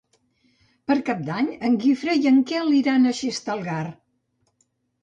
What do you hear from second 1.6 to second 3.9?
en Guifré i en Quel iran a Xestalgar.